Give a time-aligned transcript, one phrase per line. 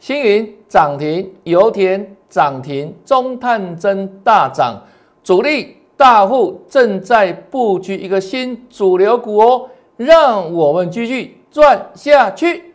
[0.00, 4.82] 星云涨停，油田涨停，中探针大涨，
[5.22, 9.68] 主力大户正在布局一个新主流股哦，
[9.98, 12.69] 让我们继续赚下去。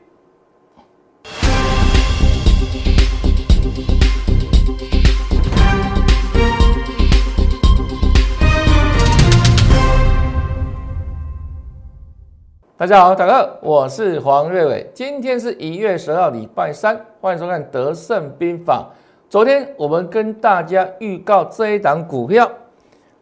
[12.86, 14.88] 大家好，大家好，我是黄瑞伟。
[14.94, 18.88] 今天是一月十号，礼拜三，欢迎收看《德胜兵法》。
[19.28, 22.48] 昨天我们跟大家预告这一档股票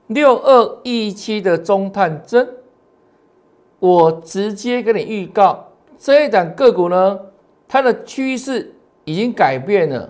[0.07, 2.45] 六二一七的中探针，
[3.79, 5.65] 我直接跟你预告
[5.97, 7.17] 这一档个股呢，
[7.65, 8.75] 它的趋势
[9.05, 10.09] 已经改变了，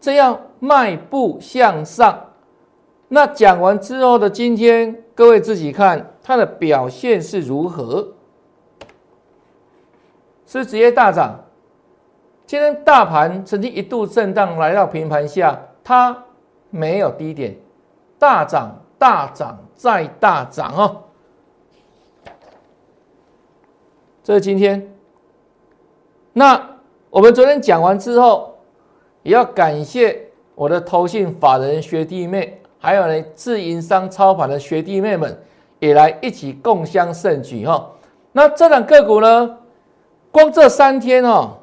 [0.00, 2.16] 这样迈步向上。
[3.08, 8.12] 那讲完之后的今天，各位自己看它的表现是如何。
[10.48, 11.38] 是直接大涨。
[12.46, 16.24] 今天大盘曾经一度震荡来到平盘下，它
[16.70, 17.54] 没有低点，
[18.18, 21.02] 大涨大涨再大涨哦。
[24.24, 24.90] 这是今天。
[26.32, 26.70] 那
[27.10, 28.56] 我们昨天讲完之后，
[29.22, 35.38] 也要感谢我的投信法人学弟妹，还有呢自营商操盘的学弟妹们，
[35.78, 37.90] 也来一起共襄盛举哈。
[38.32, 39.57] 那这两个股呢？
[40.38, 41.56] 光这三天哦，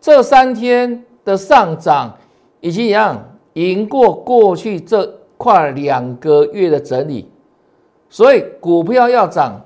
[0.00, 2.16] 这三天的上涨，
[2.60, 3.20] 已经一样
[3.54, 7.28] 赢过过去这快两个月的整理，
[8.08, 9.60] 所以股票要涨，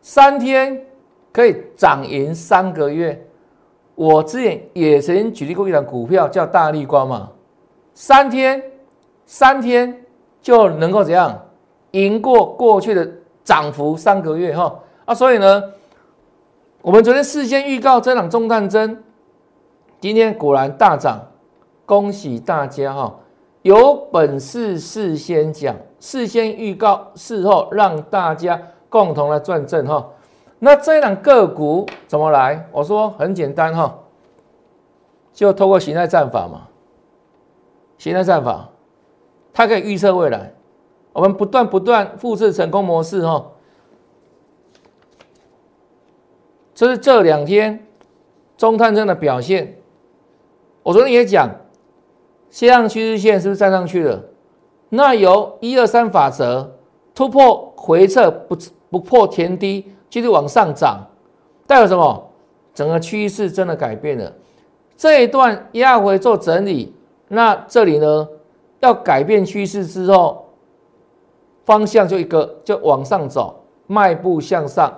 [0.00, 0.86] 三天
[1.30, 3.22] 可以涨赢三个月。
[3.94, 7.28] 我之前也曾经举例过一档股票叫大立光嘛，
[7.92, 8.62] 三天
[9.26, 10.02] 三天
[10.40, 11.38] 就能够怎样
[11.90, 13.06] 赢过过去的
[13.44, 15.62] 涨幅三个月哈啊，所以呢。
[16.86, 19.02] 我们昨天事先预告这场中探针，
[19.98, 21.20] 今天果然大涨，
[21.84, 23.12] 恭喜大家哈！
[23.62, 30.10] 有本事事先讲，事先预告，事后让大家共同来赚正哈。
[30.60, 32.68] 那这档个股怎么来？
[32.70, 33.98] 我说很简单哈，
[35.32, 36.68] 就透过形态战法嘛，
[37.98, 38.68] 形态战法，
[39.52, 40.54] 它可以预测未来，
[41.12, 43.44] 我们不断不断复制成功模式哈。
[46.76, 47.86] 这是这两天
[48.58, 49.78] 中探针的表现。
[50.82, 51.50] 我昨天也讲，
[52.50, 54.22] 线上趋势线是不是站上去了？
[54.90, 56.76] 那由一二三法则
[57.14, 58.54] 突破回撤不
[58.90, 61.00] 不破前低，继续往上涨，
[61.66, 62.30] 代表什么？
[62.74, 64.30] 整个趋势真的改变了。
[64.98, 66.94] 这一段压回做整理，
[67.28, 68.28] 那这里呢
[68.80, 70.44] 要改变趋势之后，
[71.64, 74.92] 方向就一个就往上走，迈步向上。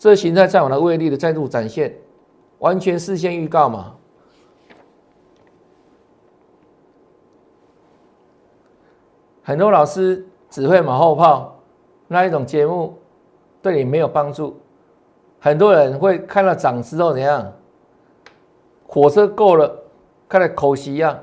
[0.00, 1.94] 这形态再往的威力的再度展现，
[2.58, 3.94] 完全事先预告嘛？
[9.42, 11.54] 很多老师只会马后炮，
[12.08, 12.96] 那一种节目
[13.60, 14.58] 对你没有帮助。
[15.38, 17.52] 很多人会看到涨之后怎样？
[18.86, 19.70] 火车够了，
[20.26, 21.18] 看了口息一样，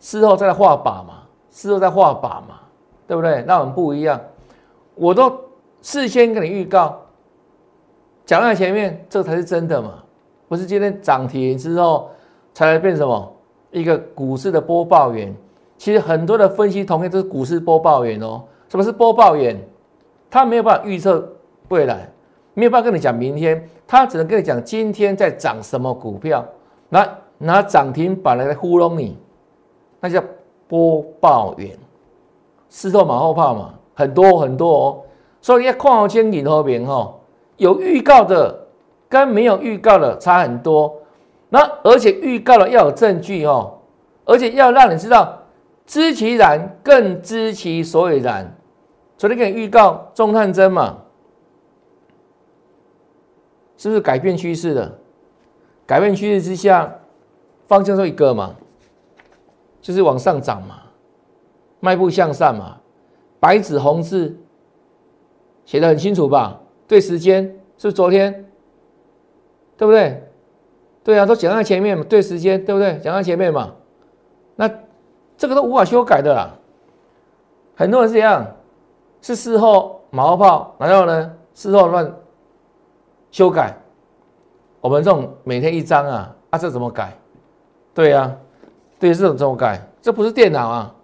[0.00, 2.60] 事后再画靶嘛，事后再画靶嘛，
[3.06, 3.44] 对不对？
[3.46, 4.18] 那我们不一样，
[4.94, 5.30] 我都
[5.82, 7.02] 事先跟你预告。
[8.28, 10.04] 讲在前面，这才是真的嘛？
[10.48, 12.10] 不是今天涨停之后
[12.52, 13.32] 才来变什么
[13.70, 15.34] 一个股市的播报员？
[15.78, 18.42] 其实很多的分析同业都是股市播报员哦。
[18.68, 19.58] 什么是播报员？
[20.28, 21.26] 他没有办法预测
[21.68, 22.06] 未来，
[22.52, 26.44] 没有办法跟你讲明天，他只能跟你讲今天在涨什么股票，
[26.90, 29.16] 拿拿涨停板来糊弄你，
[30.00, 30.22] 那叫
[30.66, 31.70] 播报员，
[32.68, 35.00] 事后马后炮嘛，很多很多哦。
[35.40, 37.14] 所以要看好前景后面哈。
[37.58, 38.66] 有预告的
[39.08, 40.96] 跟没有预告的差很多，
[41.50, 43.78] 那而且预告了要有证据哦，
[44.24, 45.42] 而且要让你知道
[45.86, 48.54] 知其然更知其所以然。
[49.16, 50.98] 昨天给你预告中探针嘛，
[53.76, 54.98] 是不是改变趋势的？
[55.84, 56.94] 改变趋势之下，
[57.66, 58.54] 方向就一个嘛，
[59.80, 60.82] 就是往上涨嘛，
[61.80, 62.76] 迈步向上嘛，
[63.40, 64.38] 白纸红字
[65.64, 66.60] 写的很清楚吧？
[66.88, 68.32] 对时间是昨天，
[69.76, 70.24] 对不对？
[71.04, 72.04] 对啊，都讲在前面嘛。
[72.08, 72.98] 对时间，对不对？
[72.98, 73.72] 讲在前面嘛。
[74.56, 74.68] 那
[75.36, 76.50] 这个都无法修改的啦。
[77.76, 78.44] 很多人是这样，
[79.22, 82.12] 是事后马后炮，然后呢，事后乱
[83.30, 83.76] 修改。
[84.80, 87.12] 我们这种每天一张啊，啊，这怎么改？
[87.94, 88.34] 对呀，
[88.98, 89.80] 对，这种怎么改？
[90.00, 90.94] 这不是电脑啊，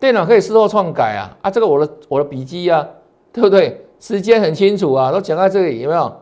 [0.00, 1.38] 电脑可以事后篡改啊。
[1.42, 2.86] 啊，这个我的我的笔记啊，
[3.32, 3.85] 对不对？
[4.06, 6.16] 时间很清楚啊，都讲在这里，有没有？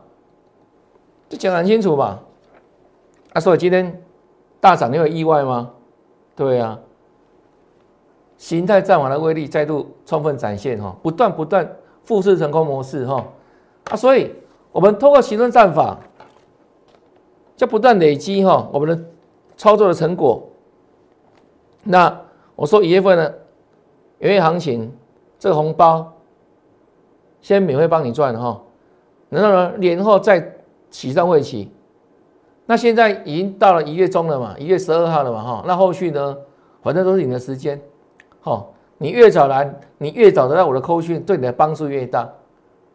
[1.29, 2.19] 就讲很清楚嘛。
[3.35, 4.03] 啊，所以今天
[4.59, 5.71] 大涨，你有意外吗？
[6.35, 6.81] 对啊，
[8.39, 13.23] 形态战法的威力再度充分展现哈，不断不断复制成功模式哈
[13.91, 14.33] 啊，所以
[14.73, 15.99] 我们通过行动战法，
[17.55, 19.05] 就不断累积哈我们的
[19.59, 20.43] 操作的成果。
[21.83, 22.19] 那
[22.57, 23.41] 我说一月份的
[24.21, 24.91] 元月行情，
[25.39, 26.14] 这个红包
[27.45, 28.59] 先免费帮你赚哈，
[29.29, 30.51] 然后呢年后再
[30.89, 31.71] 起上会起。
[32.65, 36.35] 那现在已经到了一月中了嘛，一月十二号了嘛，哈，那后续呢，
[36.83, 37.79] 反正都是你的时间，
[38.41, 38.65] 哈，
[38.97, 42.27] 你越早来，你越早得到我的扣讯，对你的帮助越大。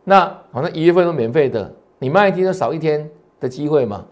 [0.04, 3.08] 那反正一月份都免费的，你慢一天就少一天
[3.40, 4.04] 的机会嘛。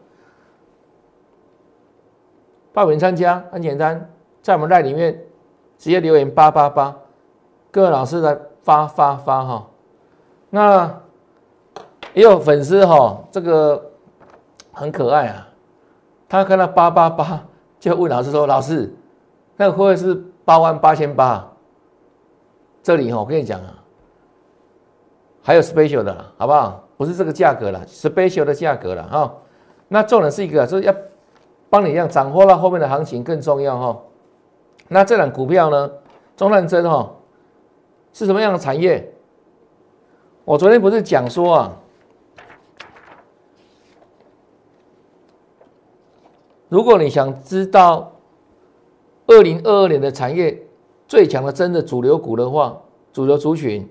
[2.74, 4.08] 报名参加很简单，
[4.44, 5.20] 在我们赖里面
[5.80, 6.96] 直接留言八八八，
[7.72, 9.68] 各位老师来发发发哈。
[10.50, 11.02] 那
[12.14, 13.92] 也有粉丝哈，这个
[14.72, 15.48] 很可爱啊。
[16.30, 17.44] 他看到八八八，
[17.80, 18.94] 就问老师说：“老师，
[19.56, 20.14] 那会不会是
[20.44, 21.50] 八万八千八？”
[22.84, 23.84] 这里哈，我跟你讲啊，
[25.42, 26.84] 还有 special 的，好不好？
[26.98, 29.34] 不是这个价格了，special 的价格了哈。
[29.88, 30.94] 那重点是一个，就是要
[31.70, 33.98] 帮你让掌握到后面的行情更重要哈。
[34.88, 35.92] 那这档股票呢，
[36.36, 37.12] 中探针哈，
[38.14, 39.14] 是什么样的产业？
[40.48, 41.78] 我昨天不是讲说啊。
[46.70, 48.14] 如果你想知道
[49.26, 50.58] 二零二二年的产业
[51.06, 52.78] 最强的真的主流股的话，
[53.12, 53.86] 主流族群，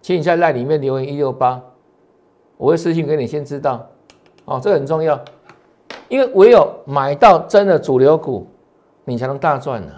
[0.00, 1.60] 请你在赖里面留言一六八，
[2.56, 3.86] 我会私信给你先知道，
[4.46, 5.22] 哦，这个很重要，
[6.08, 8.46] 因为唯有买到真的主流股，
[9.04, 9.92] 你才能大赚呢。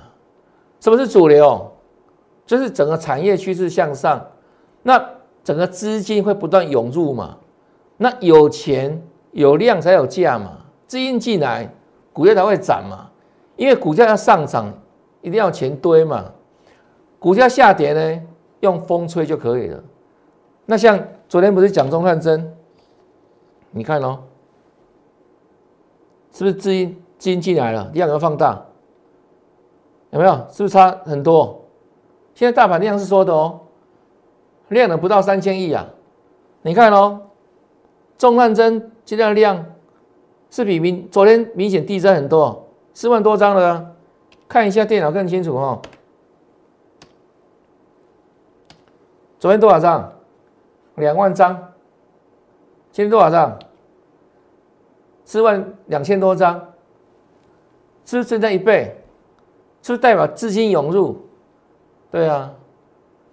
[0.81, 1.71] 什么是主流？
[2.45, 4.25] 就是整个产业趋势向上，
[4.83, 4.99] 那
[5.47, 7.37] 整个资金会不断涌入嘛，
[7.99, 9.01] 那有钱
[9.31, 10.59] 有量才有价嘛，
[10.89, 11.73] 资金进来。
[12.13, 13.11] 股价才会涨嘛，
[13.55, 14.73] 因为股价要上涨，
[15.21, 16.33] 一定要钱堆嘛。
[17.21, 18.23] 股价下跌呢，
[18.61, 19.81] 用风吹就可以了。
[20.65, 20.99] 那像
[21.29, 22.53] 昨天不是讲中探针，
[23.71, 24.19] 你看哦，
[26.33, 28.61] 是不是资金资金进来了，量要放大，
[30.11, 30.33] 有没有？
[30.51, 31.63] 是不是差很多？
[32.35, 33.61] 现在大盘量是说的哦，
[34.69, 35.89] 量了不到三千亿啊。
[36.63, 37.21] 你看哦，
[38.19, 39.65] 中探针今天的量。
[40.49, 43.95] 是比明昨天明显递增很多，四万多张了，
[44.49, 45.83] 看一下电脑更清楚哦。
[49.41, 50.13] 昨天多少张？
[50.95, 51.53] 两万张。
[52.93, 53.59] 今天多少张？
[55.25, 56.55] 四万两千多张，
[58.07, 58.97] 是不是增加一倍？
[59.83, 61.27] 是不是代表资金涌入？
[62.13, 62.55] 对啊，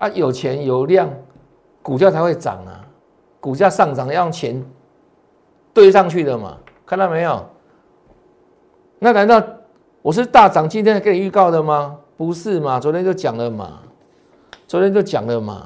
[0.04, 1.10] 啊有钱有量，
[1.82, 2.86] 股价才会涨啊，
[3.40, 4.62] 股价上涨要用钱
[5.74, 6.58] 堆上去的嘛。
[6.86, 7.46] 看到没有？
[9.00, 9.42] 那难道
[10.02, 11.98] 我是大涨今天给你预告的吗？
[12.18, 12.82] 不是嘛？
[12.82, 13.80] 昨天就讲了嘛，
[14.68, 15.64] 昨天就讲了嘛，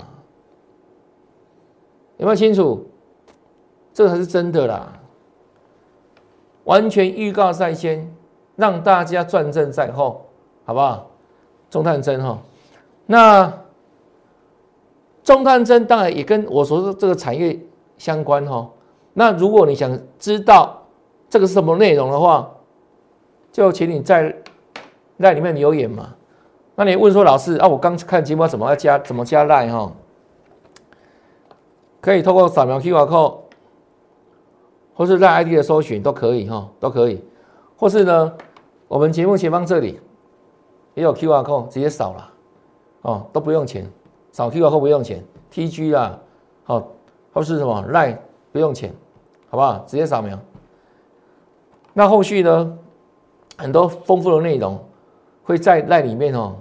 [2.18, 2.88] 有没有清楚？
[3.92, 4.94] 这才是真的啦，
[6.66, 8.08] 完全预告在先，
[8.56, 10.28] 让大家赚正在后，
[10.64, 11.10] 好不好？
[11.72, 12.38] 中探针哈，
[13.08, 13.52] 那
[15.28, 17.60] 中探针当然也跟我说的这个产业
[17.98, 18.66] 相关哈。
[19.12, 20.82] 那如果你想知道，
[21.30, 22.50] 这个是什么内容的话，
[23.52, 24.34] 就请你在
[25.18, 26.16] 赖里面留言嘛。
[26.76, 29.92] 那你问说老师啊，我刚看节目怎么要加怎么加赖哈？
[32.00, 33.36] 可以透过扫描 QR code，
[34.94, 37.22] 或是赖 ID 的搜寻都可以哈，都可以。
[37.76, 38.34] 或是呢，
[38.88, 40.00] 我们节目前方这里
[40.94, 42.34] 也有 QR code，直接扫了
[43.02, 43.86] 哦，都不用钱，
[44.38, 46.16] 扫 QR code 不用钱，TG 啦，
[46.64, 46.88] 好，
[47.34, 48.16] 或是什么赖
[48.52, 48.94] 不用钱，
[49.50, 49.80] 好不好？
[49.88, 50.38] 直接扫描。
[51.92, 52.78] 那后续呢？
[53.58, 54.80] 很多丰富的内容
[55.44, 56.56] 会在赖里面哦，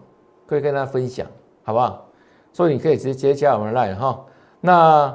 [0.48, 1.26] 会跟大家分享，
[1.64, 2.06] 好不好？
[2.50, 4.24] 所以你可以直接加我们的赖哈。
[4.62, 5.14] 那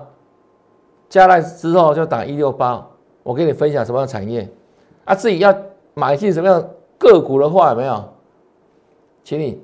[1.09, 2.87] 加赖之后就打一六八，
[3.23, 4.47] 我给你分享什么样的产业
[5.05, 5.15] 啊？
[5.15, 5.51] 自己要
[5.95, 6.63] 买进什么样
[6.99, 8.07] 个股的话，有没有？
[9.23, 9.63] 请你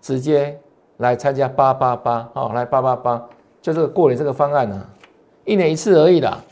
[0.00, 0.60] 直接
[0.98, 3.28] 来参加八八八，好，来八八八，
[3.60, 4.86] 就这个过年这个方案呢，
[5.44, 6.42] 一年一次而已啦。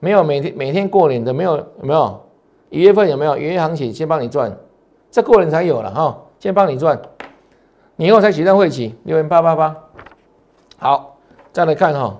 [0.00, 2.20] 没有每天每天过年的没有有没有？
[2.70, 3.36] 一月份有没有？
[3.36, 4.56] 元月行情先帮你赚，
[5.10, 6.98] 这过年才有了哈，先帮你赚，
[7.96, 9.76] 年后才启动会期六元八八八，
[10.78, 11.18] 好
[11.52, 12.18] 再来看哈，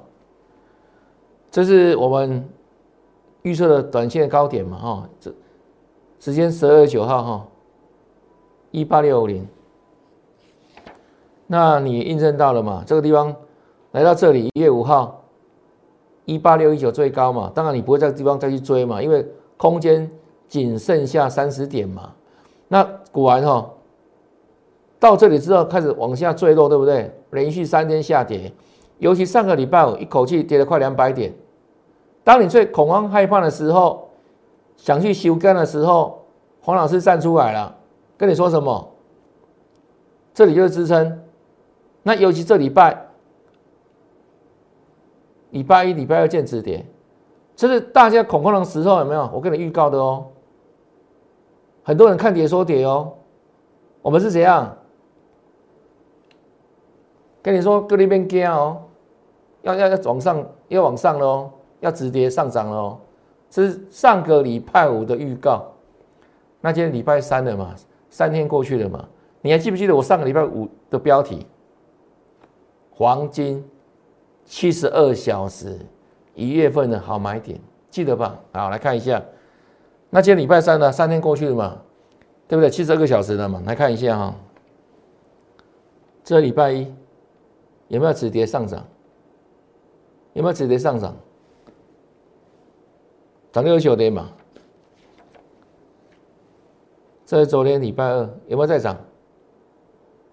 [1.50, 2.46] 这是我们
[3.42, 5.32] 预测的短线高点嘛哈，这
[6.18, 7.46] 时间十二月九号哈，
[8.72, 9.48] 一八六五零，
[11.52, 12.84] 那你印证到了嘛？
[12.86, 13.34] 这个地方
[13.90, 15.16] 来到这里一月五号。
[16.26, 19.26] 一八六一九最高嘛，当然你不会在地方再去追嘛，因为
[19.56, 20.08] 空间
[20.46, 22.12] 仅剩下三十点嘛。
[22.68, 23.68] 那果然哈，
[25.00, 27.12] 到这里之后开始往下坠落，对不对？
[27.30, 28.52] 连续三天下跌，
[28.98, 31.34] 尤其上个礼拜五一口气跌了快两百点。
[32.22, 34.08] 当你最恐慌害怕的时候，
[34.76, 36.22] 想去修根的时候，
[36.60, 37.74] 黄老师站出来了，
[38.16, 38.88] 跟你说什么？
[40.32, 41.20] 这里就是支撑。
[42.02, 43.06] 那尤其这礼拜，
[45.50, 46.84] 礼拜一、礼拜二见止跌，
[47.54, 49.30] 这是大家恐慌的时候，有没有？
[49.32, 50.26] 我跟你预告的哦。
[51.82, 53.12] 很多人看跌说跌哦，
[54.02, 54.76] 我们是怎样？
[57.42, 58.82] 跟你说，各那边惊哦，
[59.62, 62.98] 要要要往上，要往上喽，要止跌上涨喽。
[63.48, 65.64] 这是上个礼拜五的预告。
[66.60, 67.74] 那今天礼拜三了嘛，
[68.10, 69.08] 三天过去了嘛，
[69.40, 71.46] 你还记不记得我上个礼拜五的标题？
[73.00, 73.64] 黄金
[74.44, 75.78] 七十二小时
[76.34, 78.38] 一月份的好买点，记得吧？
[78.52, 79.24] 好，来看一下。
[80.10, 80.92] 那今天礼拜三呢？
[80.92, 81.80] 三天过去了嘛，
[82.46, 82.68] 对不对？
[82.68, 84.34] 七十二个小时了嘛，来看一下哈。
[86.22, 86.92] 这礼拜一
[87.88, 88.86] 有没有止跌上涨？
[90.34, 91.16] 有没有止跌上涨？
[93.50, 94.28] 涨六九点嘛。
[97.24, 98.94] 这是昨天礼拜二有没有再涨？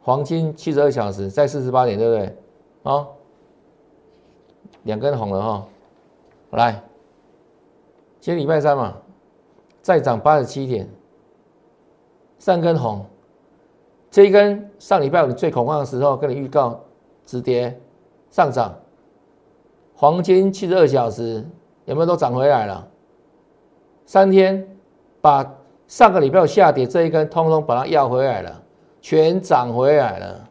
[0.01, 2.37] 黄金七十二小时在四十八点，对不对？
[2.83, 3.07] 啊，
[4.83, 5.65] 两根红了哈。
[6.51, 6.81] 来，
[8.19, 8.93] 今天礼拜三嘛。
[9.81, 10.85] 再涨八十七点，
[12.37, 13.05] 三根红，
[14.11, 16.77] 这一根上礼拜五最恐慌的时候跟你预告
[17.25, 17.79] 止跌
[18.29, 18.77] 上涨，
[19.95, 21.41] 黄金七十二小时
[21.85, 22.85] 有没有都涨回来了？
[24.05, 24.67] 三天
[25.21, 25.49] 把
[25.87, 28.61] 上个礼拜下跌这一根通通把它要回来了，
[28.99, 30.46] 全涨回来了，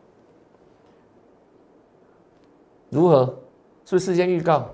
[2.90, 3.24] 如何？
[3.84, 4.68] 是不是事先预告？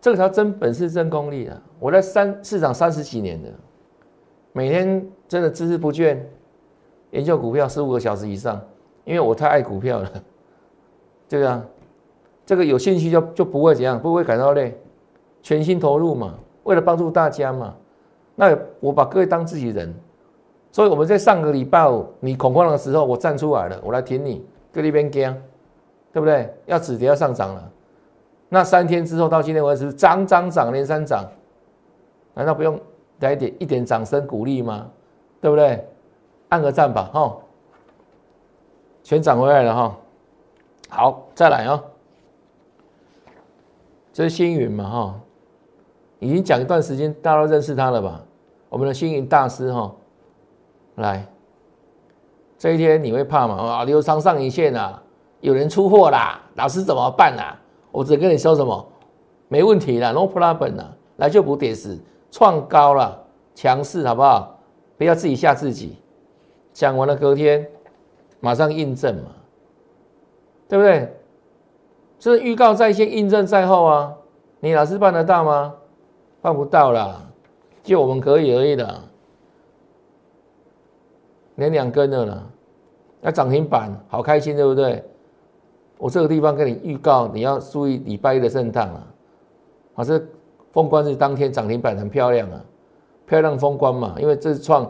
[0.00, 1.60] 这条真本事、真功力啊！
[1.80, 3.48] 我在三市场三十几年的，
[4.52, 6.16] 每天真的孜孜不倦
[7.10, 8.60] 研究股票十五个小时以上，
[9.04, 10.12] 因为我太爱股票了。
[11.26, 11.68] 这个，
[12.46, 14.78] 这个有兴趣就就不会怎样，不会感到累，
[15.42, 16.34] 全心投入嘛，
[16.64, 17.74] 为了帮助大家嘛。
[18.34, 19.92] 那我把各位当自己人，
[20.70, 25.42] 所以我们在上个礼拜五你恐慌的时候，我站出来了，我来挺你，各那边惊，
[26.12, 26.52] 对不对？
[26.66, 27.70] 要止跌要上涨了。
[28.48, 31.24] 那三天之后到今天为止，涨涨涨连三涨，
[32.34, 32.80] 难道不用
[33.20, 34.88] 来点一点掌声鼓励吗？
[35.40, 35.86] 对不对？
[36.48, 37.36] 按个赞吧，哈，
[39.02, 39.96] 全涨回来了哈。
[40.88, 41.84] 好，再来啊，
[44.14, 45.20] 这是星云嘛，哈，
[46.18, 48.22] 已经讲一段时间，大家都认识他了吧？
[48.70, 49.94] 我们的星云大师哈，
[50.94, 51.26] 来，
[52.56, 53.56] 这一天你会怕吗？
[53.56, 55.02] 啊，流长上影线啊，
[55.40, 57.56] 有人出货啦，老师怎么办啊？
[57.90, 58.86] 我只跟你说什么，
[59.48, 61.98] 没问题啦，no problem 了，来就补跌势，
[62.30, 64.58] 创高了，强势好不好？
[64.96, 65.96] 不要自己吓自己。
[66.72, 67.66] 讲完了隔天，
[68.40, 69.30] 马上印证嘛，
[70.68, 71.16] 对不对？
[72.18, 74.14] 这是预告在先，印证在后啊。
[74.60, 75.74] 你老师办得到吗？
[76.40, 77.22] 办不到啦，
[77.82, 79.02] 就我们可以而已的。
[81.54, 82.42] 连两根的啦，
[83.20, 85.07] 那涨停板，好开心，对不对？
[85.98, 89.06] 我这个地方跟你预告，你要注意礼拜一的震荡啊！
[89.96, 90.22] 啊，这
[90.72, 92.64] 封关是当天涨停板很漂亮啊，
[93.26, 94.88] 漂亮封关嘛，因为这是创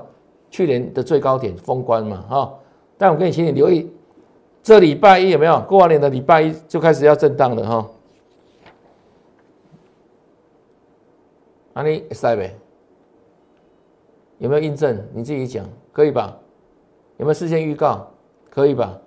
[0.51, 2.55] 去年的最高点封关嘛，哈。
[2.99, 3.91] 但我跟你请你留意，
[4.63, 7.91] 这礼拜一有没有过完年的礼拜一就开始要震荡了哈？
[11.75, 12.55] 啊，你塞呗？
[14.39, 15.01] 有没有印证？
[15.15, 16.37] 你自己讲，可以吧？
[17.17, 18.07] 有没有事先预告？
[18.51, 18.99] 可以吧？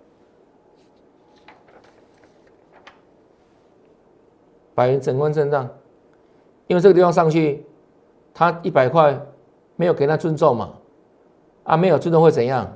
[4.74, 5.70] 百元整关震荡，
[6.68, 7.66] 因为这个地方上去，
[8.34, 9.20] 他一百块
[9.76, 10.70] 没有给他尊重嘛，
[11.64, 12.72] 啊，没有尊重会怎样？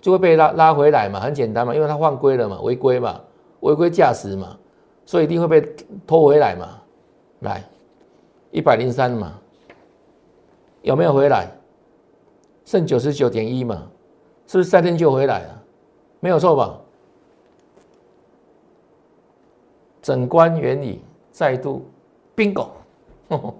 [0.00, 3.20] 就会被拉拉回来嘛，很简单嘛，因为他犯规了嘛，违规嘛，
[3.60, 4.56] 违规驾驶嘛，
[5.04, 5.60] 所以一定会被
[6.06, 6.68] 拖回来嘛。
[7.40, 7.62] 来，
[8.50, 9.38] 一百零三嘛，
[10.82, 11.48] 有没有回来？
[12.64, 13.82] 剩九十九点一嘛，
[14.46, 15.62] 是不是三天就回来了？
[16.20, 16.78] 没有错吧？
[20.02, 21.84] 整关原理再度
[22.36, 22.68] bingo，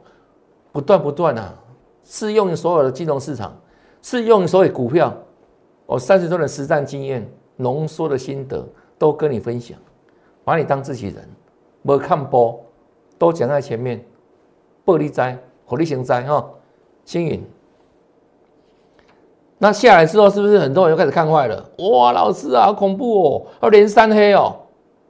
[0.73, 1.54] 不断不断啊，
[2.04, 3.54] 适用于所有的金融市场，
[4.02, 5.12] 适用于所有股票。
[5.87, 8.64] 我三十多年实战经验浓缩的心得
[8.97, 9.76] 都跟你分享，
[10.44, 11.28] 把你当自己人，
[11.82, 12.59] 没看波
[13.18, 14.04] 都讲在前面，
[14.85, 16.49] 玻璃灾火力型灾哈，
[17.04, 17.44] 星云。
[19.59, 21.70] 那下来之后，是不是很多人又开始看坏了？
[21.78, 24.56] 哇，老师啊，好恐怖哦，要连三黑哦，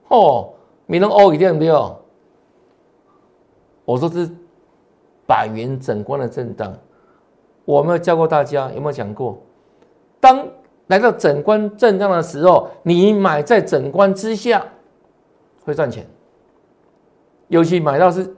[0.09, 0.55] 哦。
[0.91, 1.97] 米龙 O 一定没有，
[3.85, 4.29] 我说是
[5.25, 6.77] 百元整关的震荡。
[7.65, 9.41] 我没有教过大家，有没有讲过？
[10.19, 10.45] 当
[10.89, 14.67] 来到整关震荡的时候，你买在整关之下
[15.65, 16.05] 会赚钱，
[17.47, 18.35] 尤其买到是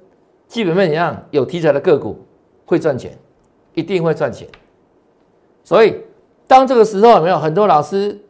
[0.47, 2.19] 基本面一样有题材的个股
[2.67, 3.19] 会赚钱，
[3.73, 4.47] 一定会赚钱。
[5.65, 6.05] 所以
[6.47, 8.21] 当这个时候有没有很多老师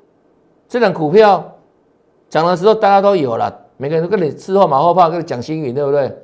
[0.69, 1.59] 这档股票
[2.29, 6.17] 涨的时候，大家都有了，每个人都跟你吃后马后炮，跟你讲星云，对不对？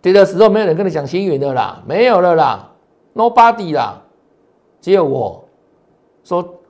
[0.00, 2.70] 跌的时候没有人跟你讲星云的啦，没有了啦
[3.16, 4.00] ，nobody 啦。
[4.80, 5.44] 只有我
[6.22, 6.60] 说，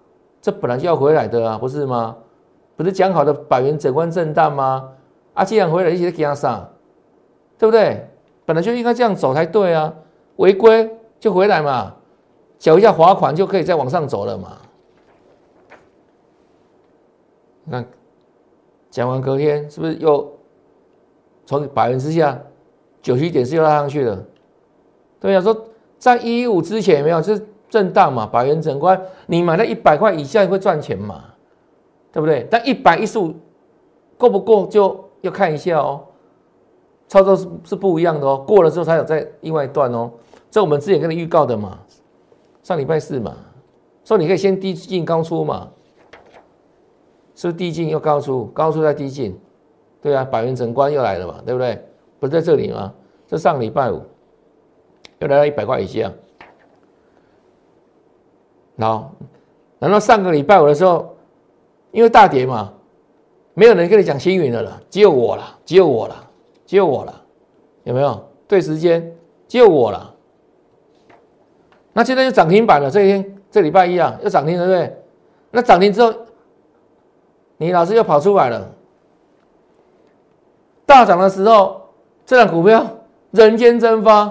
[0.41, 2.17] 这本来就要回来的啊，不是吗？
[2.75, 4.89] 不是讲好的百元整关震荡吗？
[5.35, 6.71] 啊，既然回来，一起给他上，
[7.59, 8.09] 对不对？
[8.47, 9.93] 本来就应该这样走才对啊，
[10.37, 10.91] 违规
[11.21, 11.95] 就回来嘛，
[12.59, 14.57] 缴一下罚款就可以再往上走了嘛。
[17.65, 17.85] 那
[18.95, 20.33] 讲完隔天是不是又
[21.45, 22.41] 从百元之下
[23.03, 24.25] 九十一点四又拉上去了？
[25.19, 25.67] 对呀，说
[25.99, 27.21] 在一一五之前有没有？
[27.21, 27.45] 就是。
[27.71, 31.25] 震荡嘛，百元整关，你买在一百块以下会赚钱嘛，
[32.13, 32.47] 对不对？
[32.49, 33.35] 但一百一十五
[34.17, 36.01] 够不够就要看一下哦，
[37.09, 40.09] 操作是是不一样的哦，过了之后才有再另外一段哦。
[40.53, 41.77] 这我们之前跟你预告的嘛，
[42.63, 43.35] 上礼拜四嘛，
[44.05, 45.69] 说你可以先低进高出嘛，
[47.35, 49.39] 是不是低进又高出，高出再低进？
[50.01, 51.83] 对啊，百元整关又来了嘛，对不对？
[52.21, 52.93] 不是在这里吗？
[53.27, 54.03] 这上礼拜五
[55.19, 56.13] 又来到一百块以下。
[58.79, 59.13] 好，
[59.79, 61.17] 然后上个礼拜五的时候，
[61.91, 62.73] 因为大跌嘛，
[63.55, 66.31] 没有人跟你讲星云的了，只有我了，只有我了，
[66.67, 67.23] 只有我了，
[67.85, 68.23] 有没有？
[68.47, 69.11] 对时间，
[69.49, 70.15] 只有我了。
[71.93, 74.97] 那现在就涨停板了，这一天这礼拜一啊，又涨停了，对不对？
[75.51, 76.13] 那涨停之后，
[77.57, 78.71] 你老师又跑出来了。
[80.87, 81.83] 大涨的时候，
[82.27, 82.87] 这档股票
[83.31, 84.27] 人间蒸发，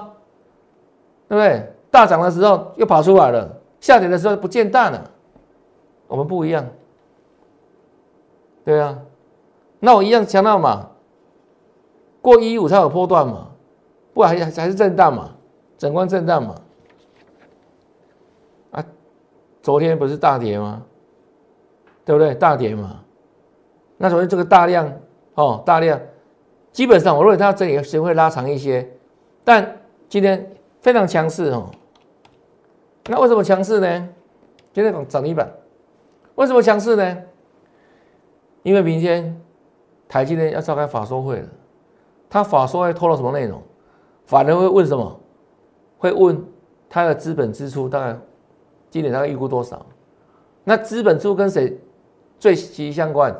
[1.27, 1.73] 对不对？
[1.89, 3.57] 大涨的时候又跑出来了。
[3.79, 5.11] 下跌的时候不见大了，
[6.07, 6.65] 我们不一样，
[8.63, 8.97] 对啊，
[9.79, 10.89] 那我一样强调嘛，
[12.21, 13.49] 过一五才有波段嘛，
[14.13, 15.31] 不还还是震荡嘛，
[15.77, 16.55] 整关震荡嘛，
[18.71, 18.85] 啊，
[19.61, 20.81] 昨天不是大跌吗？
[22.05, 22.33] 对不对？
[22.33, 23.01] 大跌嘛，
[23.97, 24.91] 那昨天这个大量
[25.35, 25.99] 哦，大量，
[26.71, 28.89] 基本上我认为它这里时间会拉长一些，
[29.43, 29.79] 但
[30.09, 30.51] 今天
[30.81, 31.69] 非常强势哦。
[33.05, 34.09] 那为什么强势呢？
[34.73, 35.51] 今天涨涨停板，
[36.35, 37.17] 为什么强势呢？
[38.63, 39.39] 因为明天
[40.07, 41.47] 台积电要召开法说会了，
[42.29, 43.61] 他法说会透露什么内容？
[44.25, 45.19] 法人会问什么？
[45.97, 46.43] 会问
[46.89, 48.17] 他的资本支出大概
[48.89, 49.85] 今年大概预估多少？
[50.63, 51.77] 那资本支出跟谁
[52.39, 53.35] 最息息相关？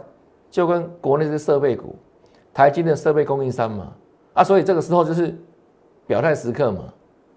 [0.53, 1.95] 就跟国内的设备股，
[2.53, 3.91] 台积电设备供应商嘛。
[4.33, 5.35] 啊，所以这个时候就是
[6.05, 6.83] 表态时刻嘛。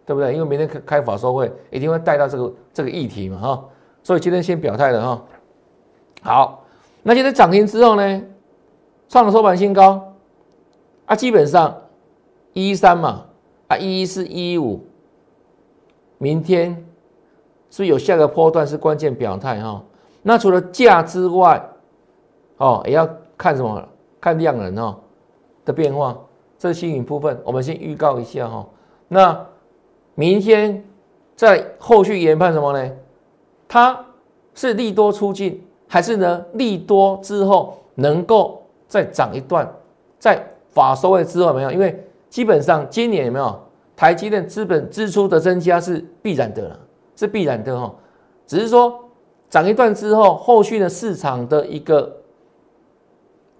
[0.04, 0.32] 对不对？
[0.32, 3.64] 因为明天开开法说会，一定会带到这个这个议题嘛，哈。
[4.04, 5.24] 所以今天先表态了哈。
[6.22, 6.64] 好，
[7.02, 8.22] 那现在涨停之后呢，
[9.08, 10.14] 创了收盘新高，
[11.06, 11.76] 啊，基本上
[12.52, 13.24] 一一三嘛，
[13.66, 14.80] 啊，一一四一一五，
[16.18, 16.70] 明天
[17.68, 19.82] 是不是有下个波段是关键表态哈？
[20.22, 21.60] 那除了价之外，
[22.58, 23.86] 哦，也要看什么？
[24.20, 24.96] 看量能哦
[25.64, 26.16] 的变化。
[26.58, 28.66] 这是新颖部分，我们先预告一下哈。
[29.08, 29.46] 那
[30.14, 30.82] 明天
[31.36, 32.92] 在后续研判什么呢？
[33.68, 34.04] 它
[34.54, 39.70] 是利多出尽，还是呢利多之后能够再涨一段？
[40.18, 41.70] 在法收位之后没有？
[41.70, 43.60] 因为基本上今年有没有
[43.94, 46.80] 台积电资本支出的增加是必然的了，
[47.14, 47.94] 是必然的哈。
[48.46, 48.98] 只是说
[49.50, 52.16] 涨一段之后，后续的市场的一个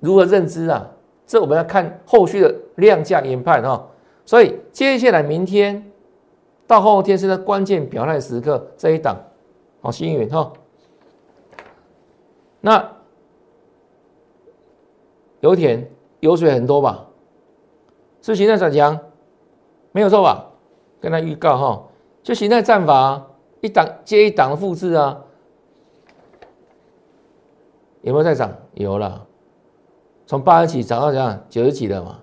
[0.07, 0.88] 如何认知啊？
[1.27, 3.85] 这我们要看后续的量价研判哈。
[4.25, 5.85] 所以接下来明天。
[6.69, 9.16] 到后天是在关键表态时刻这一档，
[9.81, 10.53] 好，新云哈。
[12.61, 12.90] 那
[15.38, 15.88] 油田
[16.19, 17.07] 油水很多吧？
[18.21, 18.99] 是形态转强，
[19.92, 20.45] 没有错吧？
[21.01, 21.85] 跟他预告哈，
[22.21, 23.25] 就形态战法，
[23.61, 25.23] 一档接一档的复制啊。
[28.01, 28.53] 有没有在涨？
[28.75, 29.25] 有了，
[30.27, 31.41] 从八十几涨到怎样？
[31.49, 32.19] 九十几了嘛。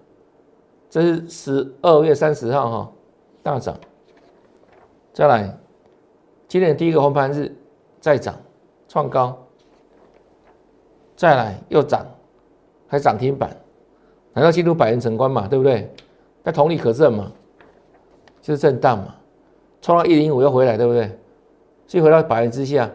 [0.89, 2.92] 这是十二月三十号哈，
[3.42, 3.76] 大涨。
[5.13, 5.58] 再来，
[6.48, 7.56] 今天第一个红盘日
[8.00, 8.36] 再涨，
[8.88, 9.36] 创高，
[11.16, 12.06] 再来又涨，
[12.88, 13.50] 还涨停板，
[14.34, 15.48] 难道进入百元成关嘛？
[15.48, 15.92] 对不对？
[16.44, 17.32] 那同理可证嘛，
[18.42, 19.16] 就是震荡嘛，
[19.82, 21.18] 冲到一零五又回来，对不对？
[21.88, 22.89] 所以回到百元之下，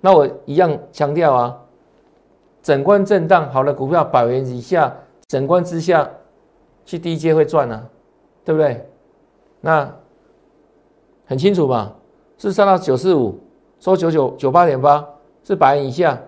[0.00, 1.60] 那我一样强调啊，
[2.62, 6.10] 整关震荡好的股票百元以下，整关之下
[6.84, 7.88] 去低阶会赚啊，
[8.44, 8.88] 对不对？
[9.60, 9.94] 那。
[11.30, 11.94] 很清楚吧？
[12.38, 13.38] 是上到九四五，
[13.80, 15.06] 收九九九八点八，
[15.44, 16.18] 是百元以下。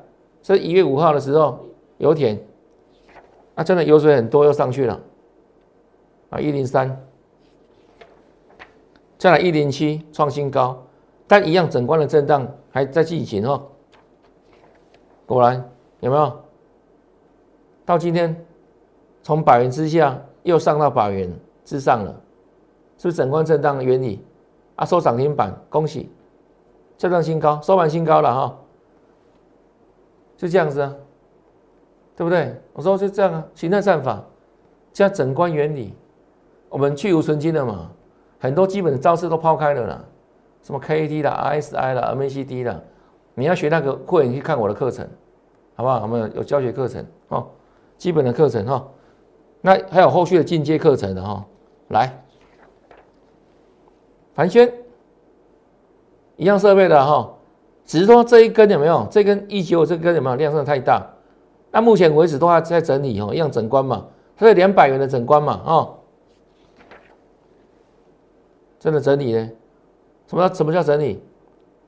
[0.43, 1.59] 是一月五号的时候，
[1.97, 2.39] 油田，
[3.55, 5.01] 啊，真的油水很多，又上去了，
[6.29, 7.01] 啊，一零三，
[9.17, 10.83] 再来一零七创新高，
[11.27, 13.63] 但一样整关的震荡还在进行哦。
[15.25, 15.67] 果然
[16.01, 16.41] 有没有？
[17.85, 18.35] 到今天
[19.23, 21.33] 从百元之下又上到百元
[21.65, 22.13] 之上了，
[22.97, 24.25] 是不是整关震荡的原理？
[24.77, 26.11] 啊，收涨停板，恭喜，
[26.97, 28.57] 再创新高，收盘新高了哈。
[30.37, 30.95] 就这样子啊，
[32.17, 32.59] 对不对？
[32.73, 34.25] 我说就这样啊，形态战法
[34.93, 35.95] 加整关原理，
[36.69, 37.91] 我们去无存金了嘛，
[38.39, 40.05] 很多基本的招式都抛开了啦，
[40.63, 42.81] 什么 K D 啦、RSI 啦、MACD 啦，
[43.35, 45.07] 你要学那个，会员去看我的课程，
[45.81, 46.03] 好不好？
[46.03, 47.47] 我们有教学课程哦，
[47.97, 48.87] 基本的课程哈，
[49.63, 51.43] 那还有后续的进阶课程的哈，
[51.89, 52.23] 来，
[54.35, 54.71] 凡轩，
[56.37, 57.33] 一样设备的哈。
[57.87, 59.07] 只是说这一根有没有？
[59.11, 61.03] 这根一九这根有没有量上太大？
[61.71, 65.95] 那目前为止都还在整理哦，一样整关嘛，它是两百元的整关嘛，哦，
[68.79, 69.51] 真的整理呢？
[70.27, 71.23] 什么什么叫整理？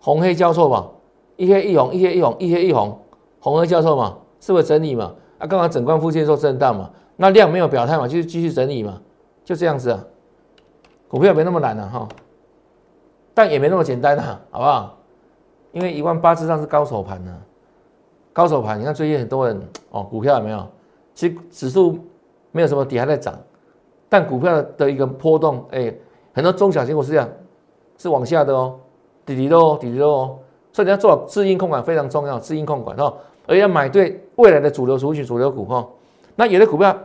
[0.00, 0.88] 红黑交错嘛，
[1.37, 2.98] 一黑一红，一黑一红，一黑一红，
[3.42, 5.12] 红黑交错嘛，是不是整理嘛？
[5.38, 9.00] 啊，刚刚整关附近做震荡嘛，那量没有表态嘛，就是继续整理嘛，
[9.44, 10.02] 就这样子啊。
[11.09, 12.09] 股票没那么难了哈，
[13.35, 14.96] 但也没那么简单啊，好不好？
[15.72, 17.37] 因为一万八之上是高手盘呢，
[18.33, 20.66] 高手盘，你看最近很多人哦，股票有没有？
[21.14, 21.98] 其实指数
[22.52, 23.35] 没有什么底还在涨，
[24.09, 25.92] 但股票的一个波动，哎，
[26.33, 27.28] 很多中小型股是这样，
[27.98, 28.78] 是往下的哦，
[29.26, 30.38] 底底喽，底底喽，
[30.72, 33.14] 所以你要做好资金控管非常重要，资金控管哦，
[33.46, 35.88] 而要买对未来的主流族群、主流股哈。
[36.37, 36.98] 那有的股票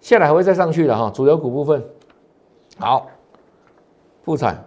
[0.00, 1.84] 下来还会再上去的哈，主流股部分，
[2.78, 3.08] 好，
[4.22, 4.64] 复产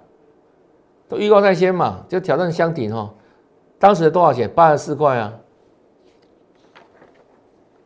[1.07, 3.13] 都预告在先嘛，就挑战箱顶哈。
[3.77, 4.49] 当时的多少钱？
[4.53, 5.33] 八十四块啊！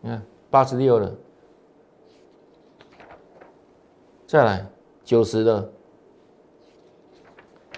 [0.01, 1.11] 你看八十六了，
[4.27, 4.65] 再来
[5.03, 5.69] 九十的，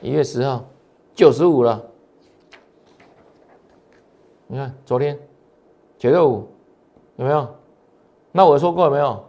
[0.01, 0.65] 一月十号
[1.13, 1.83] 九十五了。
[4.47, 5.19] 你看昨天
[5.97, 6.47] 九六五
[7.17, 7.47] 有没有？
[8.31, 9.23] 那我说过没有？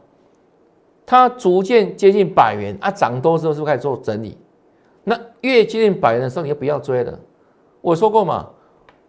[1.07, 4.37] 它逐渐接近百元啊，涨多之后是不是开始做整理？
[5.05, 7.19] 那越接近百元的时候，你就不要追了。
[7.81, 8.49] 我说过嘛。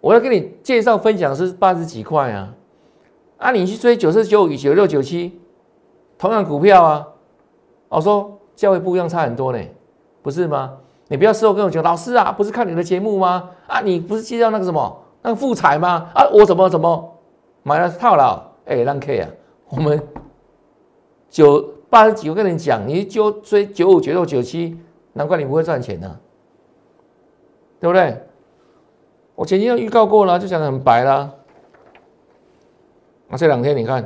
[0.01, 2.55] 我要跟你介绍分享是八十几块啊，
[3.35, 5.37] 啊，你去追九四九五、九六九七，
[6.17, 7.05] 同样股票啊，
[7.89, 9.59] 我说价位不一样，差很多呢，
[10.21, 10.77] 不是吗？
[11.09, 13.49] 你不要事后跟我讲，老师啊，不是看你的节目吗？
[13.67, 16.09] 啊，你不是介绍那个什么那个富彩吗？
[16.15, 17.18] 啊，我怎么怎么
[17.63, 18.41] 买了套牢？
[18.65, 19.29] 哎，让 K 啊，
[19.69, 20.01] 我们
[21.29, 24.79] 九八十几，我跟你讲，你就追九五、九六、九七，
[25.13, 26.19] 难怪你不会赚钱呢，
[27.79, 28.21] 对不对？
[29.35, 31.31] 我前天预告过了，就讲的很白啦。
[33.27, 34.01] 那这两天你看，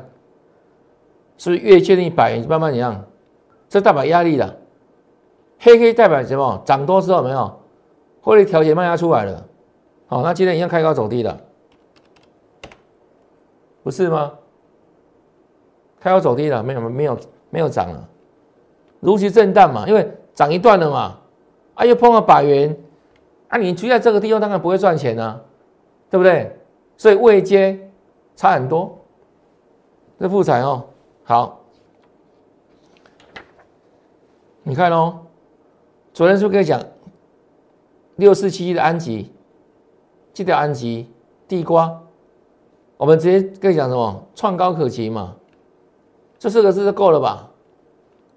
[1.38, 3.04] 是不是越接近百，慢慢一样？
[3.68, 4.56] 这代表压力了。
[5.60, 6.62] 黑黑代表什么？
[6.66, 7.60] 涨多之后没有，
[8.22, 9.46] 获利调节慢压出来了。
[10.08, 11.40] 好，那今天一样开高走低了，
[13.84, 14.34] 不是吗？
[16.00, 17.20] 开高走低了，没有没有
[17.50, 18.10] 没有涨了，
[19.00, 21.18] 如期震荡嘛，因为涨一段了嘛，
[21.76, 22.76] 啊又碰到百元。
[23.48, 25.40] 啊你追在这个地方，当然不会赚钱啊，
[26.10, 26.60] 对不对？
[26.98, 27.90] 所以位阶
[28.36, 28.98] 差很多。
[30.20, 30.86] 这复彩哦，
[31.24, 31.60] 好，
[34.64, 35.20] 你看哦，
[36.14, 36.82] 昨天是不是跟你讲
[38.16, 39.32] 六四七一的安吉，
[40.34, 41.10] 记得安吉
[41.48, 42.03] 地瓜，
[43.04, 44.28] 我们直接跟你讲什么？
[44.34, 45.36] 创高可期嘛，
[46.40, 47.50] 这四个字就够了吧？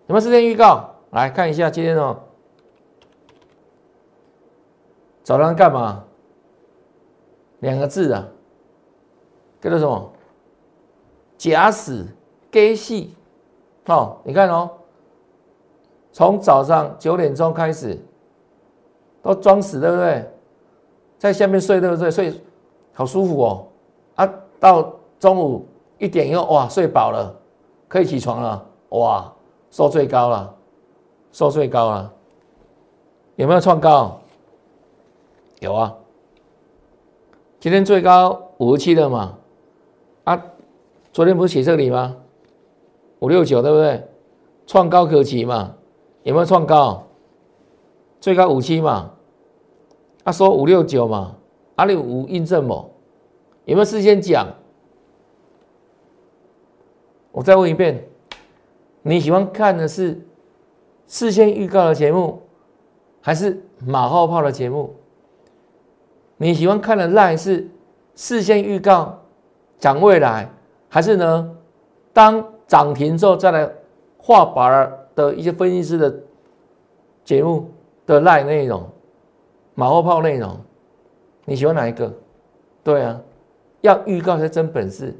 [0.08, 0.90] 有没有时间预告？
[1.10, 2.18] 来看一下今天哦。
[5.22, 6.02] 早上干嘛？
[7.60, 8.26] 两个字啊，
[9.60, 10.12] 叫做什么？
[11.38, 12.04] 假死
[12.50, 13.14] gay 戏
[13.84, 14.18] 哦！
[14.24, 14.68] 你看哦，
[16.10, 17.96] 从早上九点钟开始
[19.22, 20.28] 都装死，对不对？
[21.20, 22.10] 在下面睡，对不对？
[22.10, 22.34] 睡
[22.92, 23.68] 好舒服哦！
[24.16, 25.66] 啊，到中午
[25.98, 27.34] 一点以后，哇，睡饱了，
[27.88, 29.32] 可以起床了，哇，
[29.70, 30.54] 收最高了，
[31.32, 32.12] 收最高了，
[33.36, 34.20] 有没有创高？
[35.60, 35.94] 有啊，
[37.58, 39.38] 今天最高五十七的嘛，
[40.24, 40.42] 啊，
[41.12, 42.16] 昨天不是写这里吗？
[43.20, 44.06] 五六九对不对？
[44.66, 45.74] 创高可期嘛？
[46.24, 47.02] 有没有创高？
[48.20, 49.10] 最高五七嘛？
[50.24, 51.34] 他说五六九嘛？
[51.76, 52.90] 阿里五印证某
[53.66, 54.46] 有没有事先讲？
[57.32, 58.02] 我再问一遍，
[59.02, 60.18] 你喜欢看的是
[61.06, 62.40] 事先预告的节目，
[63.20, 64.94] 还是马后炮的节目。
[66.38, 67.68] 你喜欢看的赖是
[68.14, 69.18] 事先预告
[69.78, 70.48] 讲未来，
[70.88, 71.56] 还是呢？
[72.12, 73.70] 当涨停之后再来
[74.16, 76.14] 画板的一些分析师的
[77.24, 77.70] 节目
[78.06, 78.88] 的赖内容，
[79.74, 80.56] 马后炮内容，
[81.44, 82.10] 你喜欢哪一个？
[82.82, 83.20] 对啊，
[83.80, 85.14] 要预告才真本事，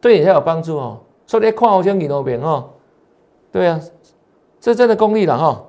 [0.00, 1.00] 对你才有帮助哦。
[1.26, 2.70] 所以你看好先你那边哦。
[3.50, 3.80] 对啊，
[4.60, 5.64] 这真的功力了哈。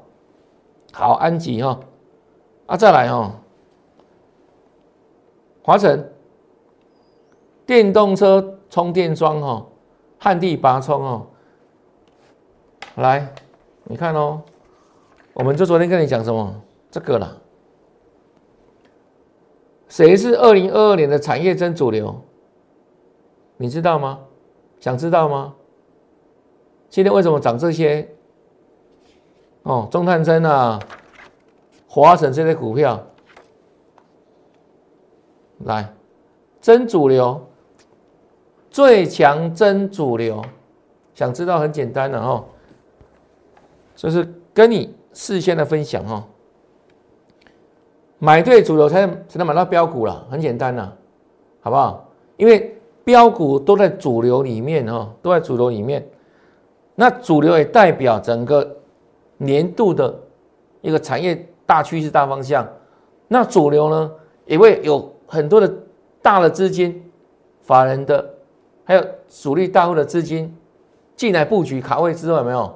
[0.92, 1.80] 好，安吉哈，
[2.66, 3.32] 啊再来哈，
[5.62, 6.12] 华晨
[7.66, 9.66] 电动车充电桩哈，
[10.18, 11.28] 旱地拔葱哦。
[12.96, 13.28] 来，
[13.84, 14.42] 你看哦，
[15.34, 16.56] 我们就昨天跟你讲什么
[16.90, 17.42] 这个了。
[19.88, 22.22] 谁是二零二二年的产业真主流？
[23.58, 24.20] 你知道吗？
[24.80, 25.56] 想知道吗？
[26.90, 28.08] 今天为什么涨这些？
[29.64, 30.80] 哦，中探针啊，
[31.88, 33.04] 华晨这些股票，
[35.60, 35.92] 来，
[36.62, 37.48] 真主流，
[38.70, 40.44] 最强真主流，
[41.16, 42.46] 想知道很简单的哦，
[43.96, 46.24] 就是跟你事先的分享哦，
[48.26, 50.92] 买对主流才能才能买到标股了，很简单呐，
[51.62, 52.10] 好不好？
[52.38, 56.04] 因为标股都在主流里面哦，都在主流里面。
[56.96, 58.68] 那主流也代表整个
[59.38, 60.12] 年度的
[60.82, 62.68] 一个产业大趋势大方向。
[63.28, 64.12] 那主流呢，
[64.48, 65.72] 也会有很多的
[66.20, 67.08] 大的资金、
[67.62, 68.28] 法人的，
[68.86, 70.52] 还有主力大户的资金
[71.16, 72.76] 进来布局卡位之后，有没有？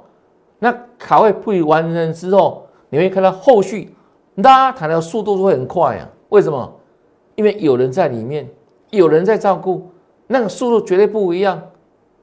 [0.59, 3.95] 那卡位布局完成之后，你会看到后续
[4.41, 6.10] 拉抬的速度会很快啊？
[6.30, 6.73] 为什么？
[7.36, 8.49] 因为有人在里面，
[8.89, 9.89] 有人在照顾，
[10.28, 11.62] 那个速度绝对不一样。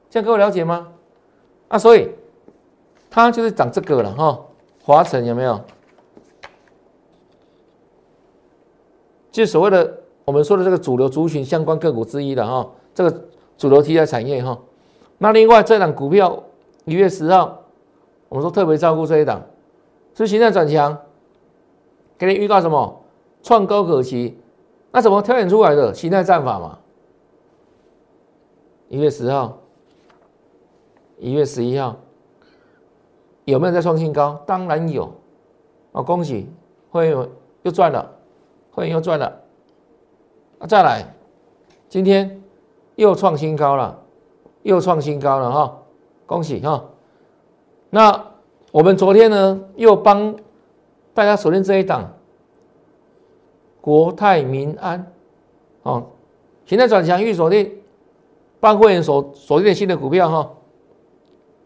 [0.09, 0.87] 这样各位了解吗？
[1.67, 2.09] 啊，所以
[3.09, 4.39] 它就是涨这个了哈，
[4.83, 5.59] 华晨有没有？
[9.31, 13.25] 就所谓的我们说的这个主流族群相关个股之一的哈，这个
[13.57, 14.57] 主流题材产业哈。
[15.17, 16.43] 那另外这档股票
[16.85, 17.59] 一月十号，
[18.29, 19.41] 我们说特别照顾这一档，
[20.15, 20.97] 是形态转强，
[22.17, 23.01] 给你预告什么？
[23.43, 24.37] 创高可期，
[24.91, 25.93] 那怎么挑选出来的？
[25.93, 26.79] 形态战法嘛，
[28.89, 29.57] 一月十号。
[31.19, 31.95] 一月十一号
[33.45, 34.39] 有没有在创新高？
[34.45, 35.11] 当然有，
[35.91, 36.47] 哦，恭喜
[36.91, 37.29] 会员
[37.63, 38.07] 又赚了，
[38.71, 39.25] 会员又赚了。
[40.59, 41.11] 啊，再来，
[41.89, 42.39] 今天
[42.97, 43.99] 又创新高了，
[44.61, 45.77] 又创新高了哈，
[46.27, 46.85] 恭喜哈。
[47.89, 48.23] 那
[48.71, 50.35] 我们昨天呢，又帮
[51.17, 52.13] 大家锁定这一档
[53.81, 55.11] 国泰民安，
[55.81, 56.11] 哦，
[56.63, 57.75] 现在转强预锁定，
[58.59, 60.51] 帮会员锁锁定新的股票哈。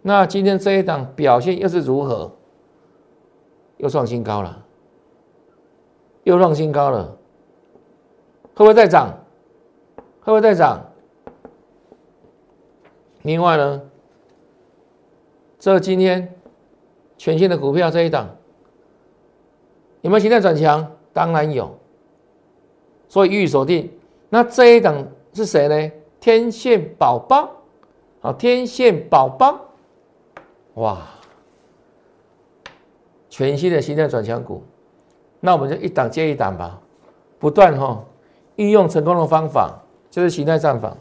[0.03, 2.31] 那今天这一档表现又是如何？
[3.75, 4.63] 又创新高了，
[6.23, 7.17] 又创新高了，
[8.55, 9.09] 会不会再涨？
[10.21, 10.81] 会不会再涨？
[13.23, 13.81] 另外呢，
[15.59, 16.33] 这今天
[17.17, 18.29] 全新的股票这一档
[20.01, 20.91] 有没有形态转强？
[21.13, 21.77] 当然有，
[23.09, 23.91] 所以预锁定。
[24.29, 25.91] 那这一档是谁呢？
[26.19, 27.49] 天线宝宝，
[28.21, 29.59] 好，天线宝宝。
[30.75, 30.99] 哇，
[33.29, 34.63] 全新的形态转强股，
[35.41, 36.79] 那我们就一档接一档吧，
[37.39, 38.03] 不断哈
[38.55, 40.95] 运用成功的方法，就是形态战法，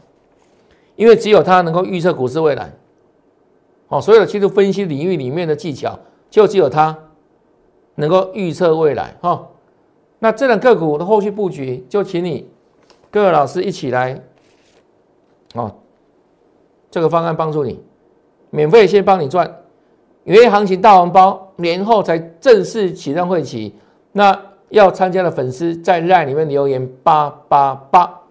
[0.97, 2.73] 因为只有它能够预测股市未来，
[3.87, 5.97] 哦，所有的技术分析领域里面的技巧，
[6.29, 6.97] 就只有它
[7.95, 9.47] 能够预测未来哈。
[10.19, 12.47] 那这两个股的后续布局，就请你
[13.09, 14.21] 各位老师一起来，
[15.55, 15.73] 哦，
[16.89, 17.79] 这个方案帮助你，
[18.49, 19.57] 免费先帮你赚。
[20.23, 23.75] 因为行情大红包年后才正式启动会期，
[24.11, 28.21] 那要参加的粉丝在赖里面留言八八八，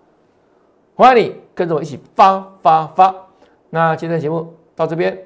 [0.95, 3.13] 欢迎你跟着我一起发发发。
[3.71, 5.19] 那今天节目到这边，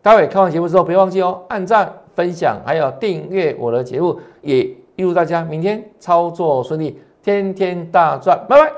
[0.00, 4.62] 待会看完节目之后，别忘记哦，按赞、分享，还有订阅我的节目，也
[4.96, 8.72] 预祝大家明天操作顺利，天天大赚，拜拜。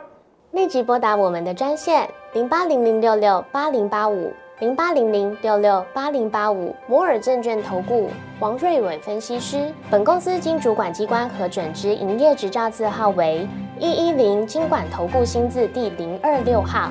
[0.52, 4.32] 立即拨打我们的专线零八零零六六八零八五。
[4.60, 8.08] 零八零零六六八零八五摩尔证券投顾
[8.40, 13.46] 王瑞伟分析师，本公司经主管机关核准之营业执照字号为
[13.78, 16.90] 一一零金管投顾新字第零二六号。